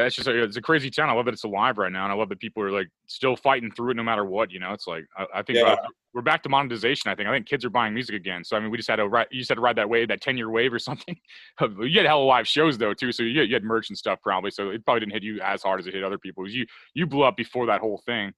[0.05, 1.09] it's just it's a crazy town.
[1.09, 3.35] I love that it's alive right now, and I love that people are like still
[3.35, 4.51] fighting through it no matter what.
[4.51, 5.75] You know, it's like I, I think Yeah.
[6.13, 7.11] we're back to monetization.
[7.11, 8.43] I think I think kids are buying music again.
[8.43, 9.27] So I mean, we just had to ride.
[9.31, 11.15] You just had to ride that wave, that ten year wave or something.
[11.61, 13.97] you had hell of live shows though too, so you had, you had merch and
[13.97, 14.51] stuff probably.
[14.51, 16.47] So it probably didn't hit you as hard as it hit other people.
[16.49, 18.33] You you blew up before that whole thing.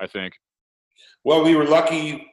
[0.00, 0.34] I think.
[1.24, 2.26] Well, we were lucky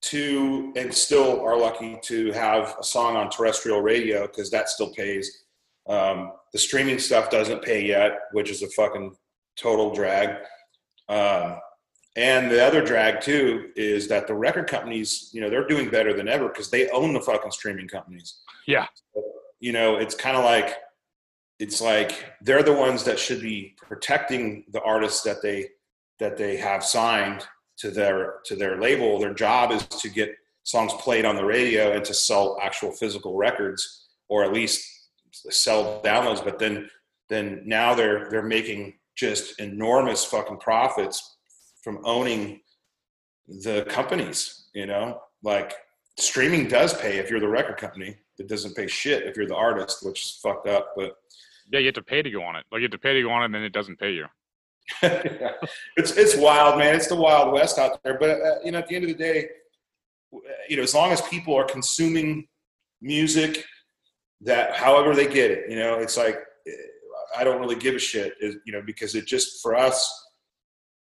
[0.00, 4.92] to, and still are lucky to have a song on terrestrial radio because that still
[4.94, 5.44] pays.
[5.88, 9.16] Um, the streaming stuff doesn't pay yet, which is a fucking
[9.56, 10.36] total drag.
[11.08, 11.58] Um,
[12.16, 16.12] and the other drag too is that the record companies, you know, they're doing better
[16.12, 18.38] than ever because they own the fucking streaming companies.
[18.66, 18.86] Yeah.
[19.60, 20.76] You know, it's kind of like,
[21.58, 25.68] it's like they're the ones that should be protecting the artists that they
[26.20, 27.46] that they have signed
[27.78, 29.18] to their to their label.
[29.18, 30.30] Their job is to get
[30.62, 34.84] songs played on the radio and to sell actual physical records, or at least
[35.50, 36.44] sell downloads.
[36.44, 36.88] But then
[37.28, 41.36] then now they're they're making just enormous fucking profits
[41.82, 42.60] from owning
[43.46, 44.68] the companies.
[44.74, 45.74] You know, like
[46.18, 48.16] streaming does pay if you're the record company.
[48.38, 50.92] It doesn't pay shit if you're the artist, which is fucked up.
[50.96, 51.16] But
[51.72, 52.64] Yeah, you have to pay to go on it.
[52.70, 54.26] Like you have to pay to go on it, and then it doesn't pay you.
[55.02, 56.94] it's it's wild, man.
[56.94, 58.18] It's the wild west out there.
[58.18, 59.48] But uh, you know, at the end of the day,
[60.68, 62.46] you know, as long as people are consuming
[63.00, 63.64] music,
[64.42, 66.38] that however they get it, you know, it's like
[67.36, 70.26] I don't really give a shit, you know, because it just for us,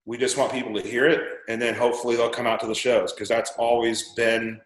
[0.05, 2.75] we just want people to hear it, and then hopefully they'll come out to the
[2.75, 4.59] shows because that's always been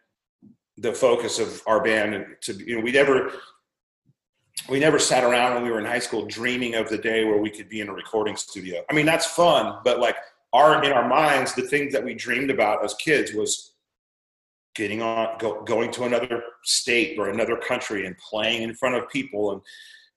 [0.78, 2.14] the focus of our band.
[2.14, 3.32] And to you know, we never
[4.70, 7.38] we never sat around when we were in high school dreaming of the day where
[7.38, 8.84] we could be in a recording studio.
[8.90, 10.16] I mean, that's fun, but like
[10.54, 13.71] our in our minds, the things that we dreamed about as kids was
[14.76, 19.10] getting on, go, going to another state or another country and playing in front of
[19.10, 19.62] people, and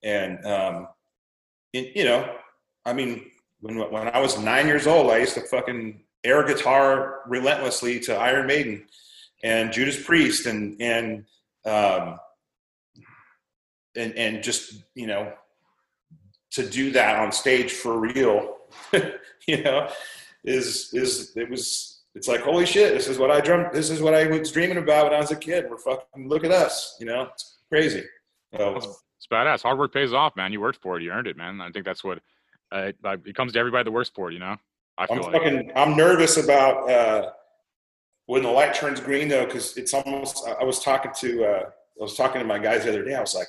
[0.02, 0.88] and um,
[1.72, 2.36] and, you know,
[2.84, 7.20] I mean, when when I was nine years old, I used to fucking air guitar
[7.26, 8.86] relentlessly to Iron Maiden
[9.42, 11.24] and Judas Priest and and
[11.64, 12.18] um,
[13.96, 15.32] and and just you know
[16.52, 18.56] to do that on stage for real
[19.46, 19.88] you know
[20.44, 24.00] is is it was it's like holy shit this is what i dreamt this is
[24.00, 26.96] what i was dreaming about when i was a kid we're fucking look at us
[27.00, 28.04] you know it's crazy
[28.56, 29.62] so, It's badass.
[29.62, 30.52] Hard work pays off, man.
[30.52, 31.02] You worked for it.
[31.02, 31.60] You earned it, man.
[31.60, 32.18] I think that's what
[32.72, 34.34] uh, it, it comes to everybody that works for it.
[34.34, 34.54] You know,
[34.96, 35.42] I feel i'm like.
[35.42, 37.30] fucking i'm nervous about uh
[38.26, 41.62] when the light turns green though because it's almost I- i was talking to uh
[41.64, 43.48] i was talking to my guys the other day i was like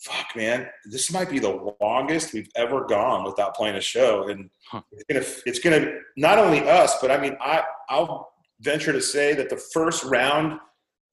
[0.00, 0.66] fuck man.
[0.84, 4.80] This might be the longest we've ever gone without playing a show and Huh.
[4.92, 9.34] it's gonna it's gonna not only us but i mean i i'll venture to say
[9.34, 10.58] that the first round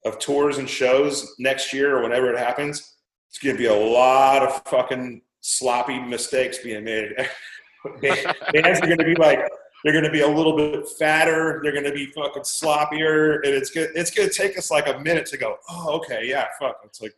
[0.06, 2.96] of tours and shows next year or whenever it happens
[3.28, 7.10] it's gonna be a lot of fucking sloppy mistakes being made.
[8.00, 9.40] Bands are gonna be like
[9.84, 13.88] they're gonna be a little bit fatter they're gonna be fucking sloppier and it's gonna
[13.94, 16.76] it's gonna take us like a minute to go oh okay yeah fuck.
[16.84, 17.14] It's like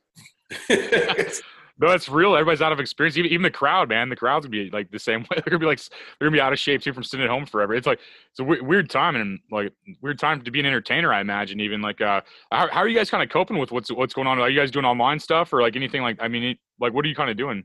[1.77, 2.37] No, that's real.
[2.37, 3.17] Everybody's out of experience.
[3.17, 4.09] Even, even the crowd, man.
[4.09, 5.37] The crowd's gonna be like the same way.
[5.37, 5.81] They're gonna be like
[6.19, 7.75] they're gonna be out of shape too from sitting at home forever.
[7.75, 7.99] It's like
[8.31, 11.13] it's a weird time and like weird time to be an entertainer.
[11.13, 12.21] I imagine even like uh,
[12.53, 14.39] how, how are you guys kind of coping with what's what's going on?
[14.39, 17.09] Are you guys doing online stuff or like anything like I mean like what are
[17.09, 17.65] you kind of doing?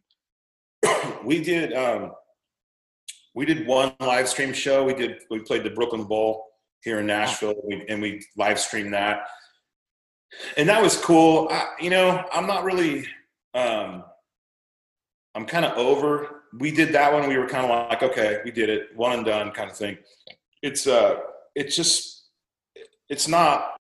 [1.23, 2.11] we did um
[3.35, 6.45] we did one live stream show we did we played the brooklyn bowl
[6.81, 9.27] here in nashville we, and we live streamed that
[10.57, 11.47] and that was cool.
[11.51, 13.05] I, you know i'm not really
[13.53, 14.03] um
[15.35, 16.43] i'm kind of over.
[16.57, 17.29] We did that one.
[17.29, 18.95] We were kind of like okay we did it.
[18.95, 19.97] One and done kind of thing.
[20.61, 21.17] It's uh
[21.55, 22.29] it's just
[23.09, 23.79] it's not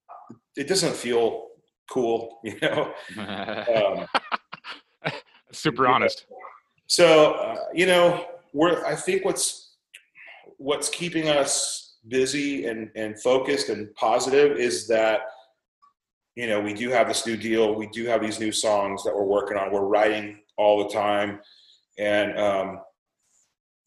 [0.55, 1.47] it doesn't feel
[1.89, 2.93] cool you know?
[3.17, 5.11] Um,
[5.51, 6.25] Super honest.
[6.87, 9.75] So uh, you know, we're I think what's
[10.57, 15.21] what's keeping us busy and and focused and positive is that
[16.39, 19.13] you know we do have this new deal, we do have these new songs that
[19.13, 21.41] we're working on, we're writing all the time,
[21.97, 22.79] and um,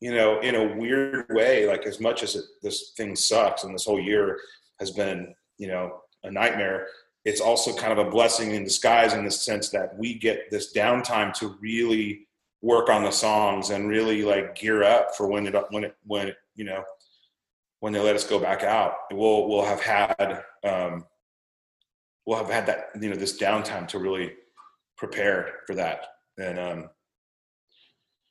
[0.01, 3.75] you know, in a weird way, like as much as it, this thing sucks and
[3.75, 4.39] this whole year
[4.81, 6.89] has been you know a nightmare.
[7.25, 10.75] It's also kind of a blessing in disguise in the sense that we get this
[10.75, 12.27] downtime to really
[12.61, 16.29] work on the songs and really like gear up for when it when it when
[16.29, 16.85] it, you know
[17.81, 18.93] when they let us go back out.
[19.11, 21.07] We'll we'll have had um
[22.27, 24.33] we'll have had that you know this downtime to really
[24.97, 26.07] prepare for that.
[26.39, 26.91] And um,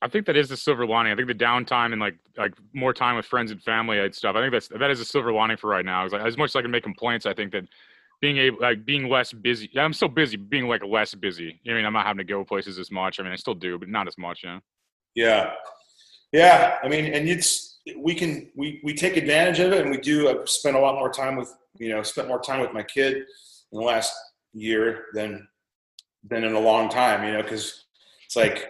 [0.01, 1.11] I think that is the silver lining.
[1.11, 4.35] I think the downtime and like like more time with friends and family and stuff.
[4.35, 6.07] I think that's that is a silver lining for right now.
[6.07, 7.65] Like, as much as I can make complaints, I think that
[8.21, 9.69] being able like being less busy.
[9.77, 11.59] I'm still busy, being like less busy.
[11.67, 13.19] I mean, I'm not having to go places as much.
[13.19, 14.43] I mean, I still do, but not as much.
[14.43, 14.59] You know?
[15.15, 15.53] Yeah,
[16.31, 16.77] yeah.
[16.83, 20.29] I mean, and it's we can we we take advantage of it, and we do.
[20.29, 23.25] I've spent a lot more time with you know spent more time with my kid
[23.71, 24.13] in the last
[24.53, 25.47] year than
[26.23, 27.23] than in a long time.
[27.25, 27.85] You know, because
[28.25, 28.69] it's like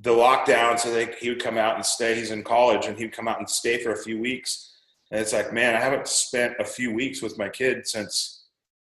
[0.00, 0.78] the lockdown.
[0.78, 2.14] So they, he would come out and stay.
[2.14, 4.72] He's in college, and he would come out and stay for a few weeks.
[5.10, 8.39] And it's like, man, I haven't spent a few weeks with my kid since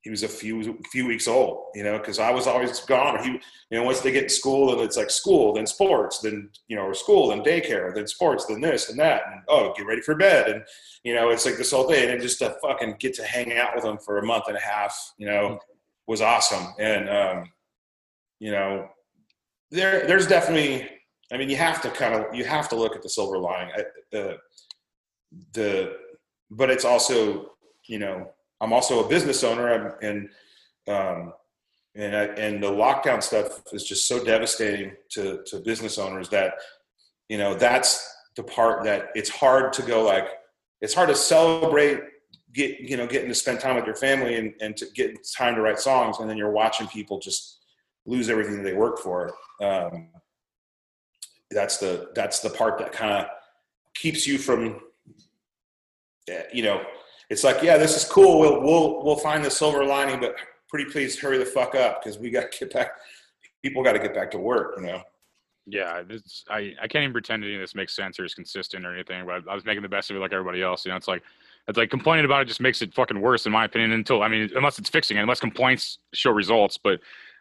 [0.04, 3.18] he was a few few weeks old, you know, because I was always gone.
[3.18, 3.30] Or he,
[3.70, 6.76] you know, once they get in school, and it's like school, then sports, then you
[6.76, 10.02] know, or school, then daycare, then sports, then this and that, and oh, get ready
[10.02, 10.64] for bed, and
[11.06, 13.76] you know, it's like this whole thing, and just to fucking get to hang out
[13.76, 15.58] with him for a month and a half, you know,
[16.06, 16.74] was awesome.
[16.80, 17.52] And um,
[18.40, 18.90] you know,
[19.72, 20.90] there there's definitely,
[21.32, 23.74] I mean, you have to kind of you have to look at the silver lining.
[24.12, 24.38] The
[25.54, 25.96] the,
[26.52, 27.54] but it's also,
[27.88, 28.34] you know
[28.64, 30.30] I'm also a business owner, and
[30.88, 31.34] um,
[31.96, 36.54] and I, and the lockdown stuff is just so devastating to to business owners that
[37.28, 40.28] you know that's the part that it's hard to go like
[40.82, 42.00] it's hard to celebrate
[42.54, 45.56] get you know getting to spend time with your family and, and to get time
[45.56, 47.60] to write songs and then you're watching people just
[48.06, 49.34] lose everything that they work for.
[49.62, 50.10] Um,
[51.52, 53.26] that's the that's the part that kind of
[53.94, 54.80] keeps you from
[56.30, 56.82] eh, you know
[57.30, 58.40] it's like, yeah, this is cool.
[58.40, 60.36] We'll we'll we'll find the silver lining, but
[60.70, 62.92] pretty please hurry the fuck up because we got to get back.
[63.62, 65.02] People got to get back to work, you know.
[65.66, 66.04] Yeah,
[66.50, 69.26] I I can't even pretend any of this makes sense or is consistent or anything.
[69.26, 70.86] But I was making the best of it like everybody else.
[70.86, 71.24] You know, it's like
[71.70, 73.94] it's like complaining about it just makes it fucking worse in my opinion.
[73.94, 77.00] Until I mean, unless it's fixing it, unless complaints show results, but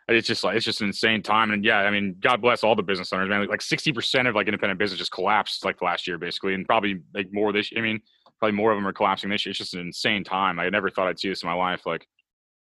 [0.09, 1.51] it's just like it's just an insane time.
[1.51, 3.47] And yeah, I mean, God bless all the business owners, man.
[3.49, 7.01] Like sixty percent of like independent business just collapsed like last year, basically, and probably
[7.15, 7.71] like more this.
[7.77, 8.01] I mean,
[8.43, 9.53] probably more of them are collapsing this year.
[9.53, 10.59] It's just an insane time.
[10.59, 11.87] I never thought I'd see this in my life.
[11.87, 12.05] Like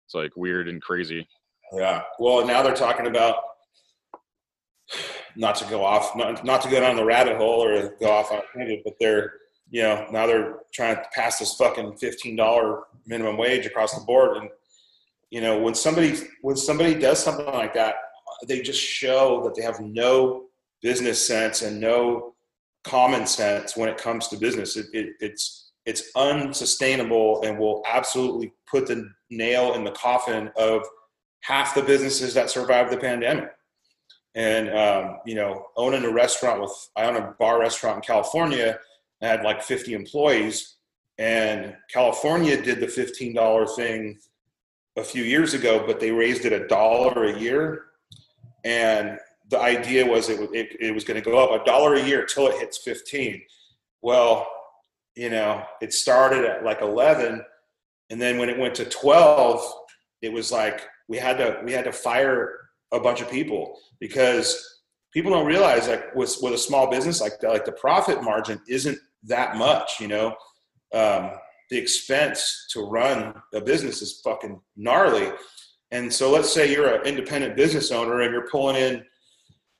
[0.05, 1.25] it's like weird and crazy.
[1.73, 2.03] Yeah.
[2.19, 3.37] Well, now they're talking about
[5.37, 8.33] not to go off, not, not to go down the rabbit hole or go off
[8.33, 9.35] on tangent, but they're,
[9.71, 14.39] you know, now they're trying to pass this fucking $15 minimum wage across the board.
[14.39, 14.49] And,
[15.31, 17.95] you know, when somebody, when somebody does something like that,
[18.49, 20.47] they just show that they have no
[20.83, 22.32] business sense and no
[22.85, 24.77] common sense when it comes to business.
[24.77, 30.83] It, it, it's it's unsustainable and will absolutely put the nail in the coffin of
[31.41, 33.51] half the businesses that survived the pandemic.
[34.35, 38.79] And um, you know, owning a restaurant with I own a bar restaurant in California.
[39.23, 40.77] I had like 50 employees,
[41.19, 44.19] and California did the $15 thing
[44.97, 47.85] a few years ago, but they raised it a dollar a year.
[48.65, 49.19] And
[49.53, 52.25] the idea was it, it, it was going to go up a dollar a year
[52.25, 53.43] till it hits 15.
[54.01, 54.51] Well,
[55.15, 57.45] you know, it started at like 11.
[58.09, 59.63] And then when it went to 12,
[60.23, 62.61] it was like we had to, we had to fire
[62.93, 64.81] a bunch of people because
[65.13, 68.59] people don't realize like with, with a small business like that, like the profit margin
[68.67, 70.35] isn't that much, you know,
[70.95, 71.31] um,
[71.69, 75.31] the expense to run a business is fucking gnarly.
[75.91, 79.05] And so let's say you're an independent business owner and you're pulling in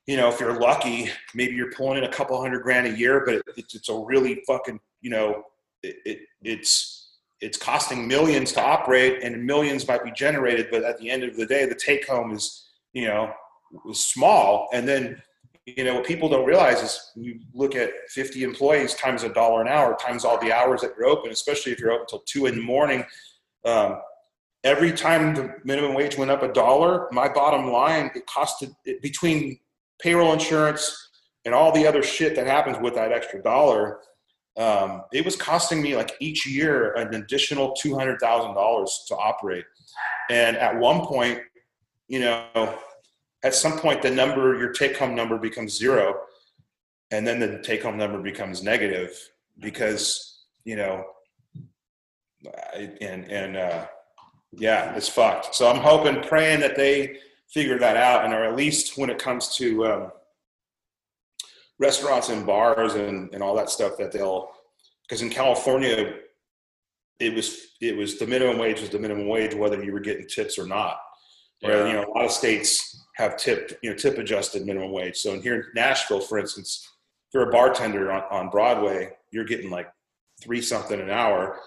[0.07, 3.23] you know, if you're lucky, maybe you're pulling in a couple hundred grand a year,
[3.25, 5.45] but it's, it's a really fucking, you know,
[5.83, 7.03] it, it, it's
[7.41, 11.37] it's costing millions to operate, and millions might be generated, but at the end of
[11.37, 13.33] the day, the take home is, you know,
[13.93, 14.69] small.
[14.73, 15.21] And then,
[15.67, 19.61] you know, what people don't realize is you look at 50 employees times a dollar
[19.61, 22.47] an hour times all the hours that you're open, especially if you're open until two
[22.47, 23.05] in the morning.
[23.65, 24.01] Um,
[24.63, 29.03] every time the minimum wage went up a dollar, my bottom line it costed it,
[29.03, 29.59] between
[30.03, 31.11] payroll insurance
[31.45, 34.01] and all the other shit that happens with that extra dollar,
[34.57, 39.17] um, it was costing me like each year an additional two hundred thousand dollars to
[39.17, 39.65] operate.
[40.31, 41.41] And at one point,
[42.09, 42.79] you know,
[43.43, 46.21] at some point the number, your take home number becomes zero,
[47.11, 49.17] and then the take home number becomes negative
[49.59, 51.05] because you know,
[53.01, 53.87] and and uh,
[54.53, 55.55] yeah, it's fucked.
[55.55, 57.17] So I'm hoping, praying that they
[57.53, 60.13] figure that out, and are at least when it comes to um,
[61.79, 64.51] restaurants and bars and, and all that stuff, that they'll
[65.09, 66.15] because in California,
[67.21, 70.27] it was it was the minimum wage was the minimum wage whether you were getting
[70.27, 70.99] tips or not.
[71.61, 75.19] Where you know a lot of states have tip you know tip adjusted minimum wage.
[75.19, 76.89] So in here in Nashville, for instance,
[77.29, 79.89] if you're a bartender on, on Broadway, you're getting like
[80.43, 81.59] three something an hour,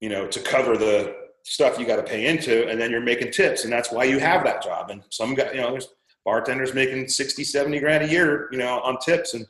[0.00, 3.32] you know, to cover the stuff you got to pay into, and then you're making
[3.32, 4.90] tips, and that's why you have that job.
[4.90, 5.88] And some guy, you know, there's
[6.24, 9.46] bartenders making 60, 70 grand a year, you know, on tips, and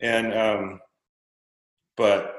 [0.00, 0.80] and um,
[1.96, 2.36] but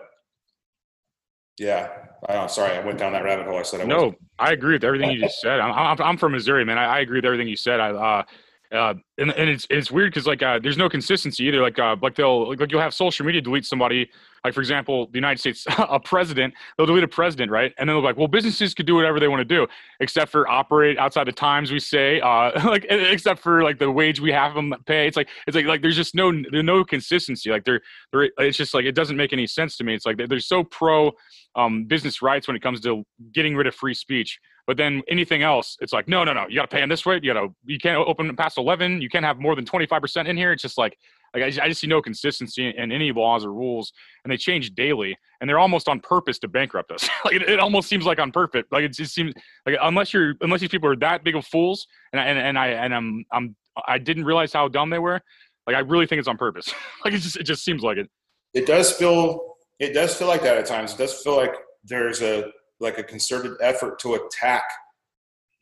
[1.57, 1.89] yeah,
[2.27, 3.59] I don't, sorry, I went down that rabbit hole.
[3.59, 4.17] I said I No, wasn't.
[4.39, 5.59] I agree with everything you just said.
[5.59, 6.79] I'm, I'm, I'm from Missouri, man.
[6.79, 7.79] I, I agree with everything you said.
[7.79, 8.23] I, uh,
[8.71, 11.61] uh, and, and it's it's weird because like uh, there's no consistency either.
[11.61, 14.09] Like uh, like they'll like, like you'll have social media delete somebody.
[14.45, 17.73] Like for example, the United States, a president, they'll delete a president, right?
[17.77, 19.67] And then they'll be like, well, businesses could do whatever they want to do,
[19.99, 24.21] except for operate outside the times we say, uh, like except for like the wage
[24.21, 25.05] we have them pay.
[25.05, 27.49] It's like it's like like there's just no there's no consistency.
[27.49, 27.81] Like they're
[28.13, 29.95] they're it's just like it doesn't make any sense to me.
[29.95, 31.11] It's like they're, they're so pro
[31.55, 33.03] um, business rights when it comes to
[33.33, 34.39] getting rid of free speech.
[34.67, 37.05] But then anything else, it's like, no, no, no, you got to pay in this
[37.05, 37.19] way.
[37.21, 39.01] You got to, you can't open past 11.
[39.01, 40.51] You can't have more than 25% in here.
[40.51, 40.97] It's just like,
[41.33, 43.93] like I just, I just see no consistency in any laws or rules,
[44.23, 47.07] and they change daily, and they're almost on purpose to bankrupt us.
[47.25, 48.63] like it, it almost seems like on purpose.
[48.71, 49.33] Like it just seems
[49.65, 52.59] like unless you're, unless these people are that big of fools, and I, and, and
[52.59, 53.55] I and I'm I'm
[53.87, 55.21] I didn't realize how dumb they were.
[55.67, 56.73] Like I really think it's on purpose.
[57.05, 58.09] like it just it just seems like it.
[58.53, 60.93] it does feel it does feel like that at times.
[60.93, 64.63] It does feel like there's a like a concerted effort to attack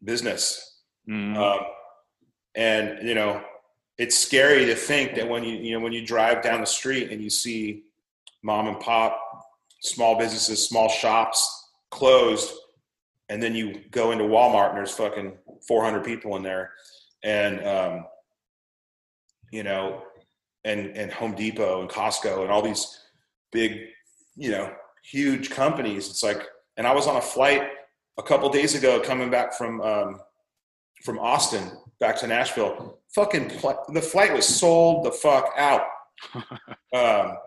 [0.03, 0.65] business,
[1.07, 1.35] Mm.
[1.37, 1.65] um,
[2.55, 3.41] and you know
[3.97, 7.11] it's scary to think that when you you know when you drive down the street
[7.11, 7.83] and you see
[8.43, 9.19] mom and pop
[9.81, 11.39] small businesses, small shops
[11.89, 12.51] closed,
[13.29, 16.71] and then you go into Walmart and there's fucking 400 people in there,
[17.23, 18.05] and um,
[19.51, 20.03] you know,
[20.63, 22.99] and and Home Depot and Costco and all these
[23.51, 23.79] big,
[24.35, 24.71] you know,
[25.03, 26.09] huge companies.
[26.09, 26.43] It's like,
[26.79, 27.61] and I was on a flight
[28.17, 30.21] a couple days ago coming back from um,
[31.03, 32.97] from Austin back to Nashville.
[33.13, 35.83] Fucking pl- the flight was sold the fuck out.
[36.95, 37.37] um,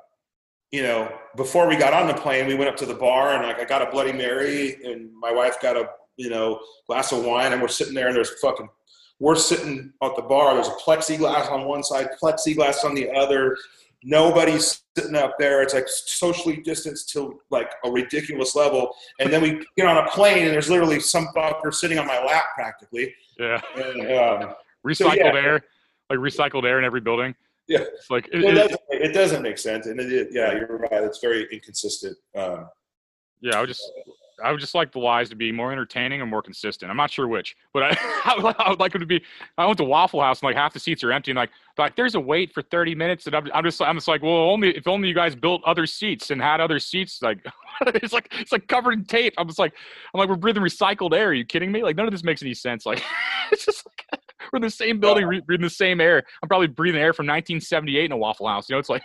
[0.71, 3.43] you know, before we got on the plane, we went up to the bar and
[3.47, 7.25] like I got a Bloody Mary and my wife got a you know glass of
[7.25, 8.69] wine and we're sitting there and there's fucking
[9.19, 10.55] we're sitting at the bar.
[10.55, 13.57] There's a plexiglass on one side, plexiglass on the other.
[14.05, 15.63] Nobody's sitting up there.
[15.63, 18.95] It's like socially distanced to like a ridiculous level.
[19.21, 22.23] And then we get on a plane and there's literally some fucker sitting on my
[22.25, 23.15] lap practically.
[23.39, 23.61] Yeah.
[23.77, 24.55] And, um,
[24.87, 25.33] Recycled yeah.
[25.35, 25.61] air,
[26.11, 27.35] like recycled air in every building.
[27.69, 27.81] Yeah.
[27.95, 29.87] It's like it, it, it- doesn't, it doesn't make sense.
[29.87, 30.91] And it, it- yeah, you're right.
[31.05, 32.17] It's very inconsistent.
[32.37, 32.69] Um,
[33.41, 33.89] Yeah, I would just
[34.43, 36.91] I would just like the lies to be more entertaining and more consistent.
[36.91, 37.89] I'm not sure which, but I,
[38.25, 39.23] I, would, I would like them to be.
[39.57, 41.97] I went to Waffle House and like half the seats are empty, and like like
[41.97, 44.77] there's a wait for 30 minutes, and I'm, I'm just I'm just like, well, only
[44.77, 47.23] if only you guys built other seats and had other seats.
[47.23, 47.45] Like
[47.87, 49.35] it's like it's like covered in tape.
[49.39, 49.75] I'm just like
[50.15, 51.29] I'm like we're breathing recycled air.
[51.29, 51.83] Are you kidding me?
[51.83, 52.85] Like none of this makes any sense.
[52.87, 53.03] Like
[53.53, 54.21] it's just like
[54.53, 56.23] we're in the same building, re- breathing the same air.
[56.43, 58.69] I'm probably breathing air from 1978 in a Waffle House.
[58.69, 59.03] You know, it's like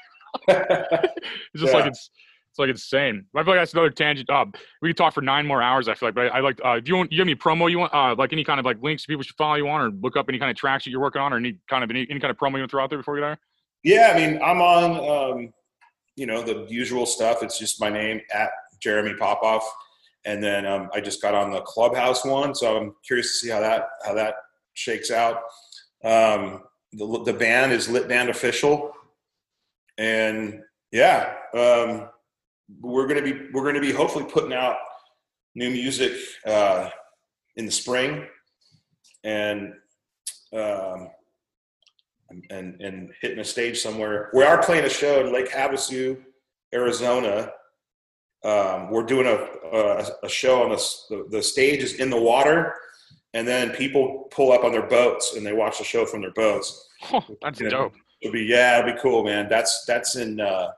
[0.48, 2.10] it's just like it's
[2.58, 3.26] it's like insane.
[3.36, 4.30] I feel like that's another tangent.
[4.30, 4.46] Uh,
[4.82, 5.88] we could talk for nine more hours.
[5.88, 6.60] I feel like, but I, I like.
[6.64, 7.12] Uh, do you want?
[7.12, 7.94] You have any promo you want?
[7.94, 10.26] Uh, like any kind of like links people should follow you on, or look up
[10.30, 12.32] any kind of tracks that you're working on, or any kind of any, any kind
[12.32, 13.40] of promo you want to throw out there before we get there?
[13.84, 15.54] yeah, I mean, I'm on, um,
[16.16, 17.44] you know, the usual stuff.
[17.44, 18.50] It's just my name at
[18.82, 19.64] Jeremy Popoff.
[20.26, 22.54] And then um, I just got on the clubhouse one.
[22.54, 24.36] So I'm curious to see how that, how that
[24.74, 25.38] shakes out.
[26.04, 28.92] Um, the, the band is Lit Band Official.
[29.98, 32.10] And yeah, um,
[32.82, 34.78] we're going to be, we're going to be hopefully putting out
[35.56, 36.14] new music
[36.46, 36.90] uh,
[37.56, 38.26] in the spring.
[39.24, 39.74] And,
[40.54, 41.10] um,
[42.50, 44.30] and and hitting a stage somewhere.
[44.34, 46.18] We are playing a show in Lake Havasu,
[46.74, 47.52] Arizona.
[48.44, 52.20] Um, we're doing a, a a show on the, the the stage is in the
[52.20, 52.74] water,
[53.34, 56.34] and then people pull up on their boats and they watch the show from their
[56.34, 56.90] boats.
[57.12, 57.94] Oh, that's dope.
[58.22, 59.48] It'll be yeah, it'll be cool, man.
[59.50, 60.72] That's that's in uh,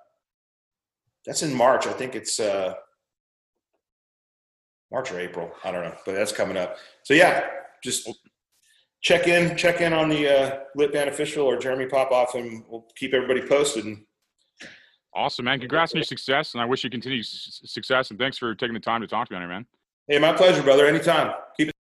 [1.25, 1.87] that's in March.
[1.87, 2.73] I think it's uh,
[4.91, 5.51] March or April.
[5.63, 6.77] I don't know, but that's coming up.
[7.03, 7.45] So yeah,
[7.83, 8.09] just
[9.01, 12.87] check in, check in on the uh, Lit Band official or Jeremy Popoff, and we'll
[12.95, 13.85] keep everybody posted.
[15.15, 15.59] Awesome, man.
[15.59, 18.11] Congrats on your success, and I wish you continued success.
[18.11, 19.65] And thanks for taking the time to talk to me on it, man.
[20.07, 20.85] hey, my pleasure, brother.
[20.85, 21.33] Anytime.
[21.57, 21.75] Keep it.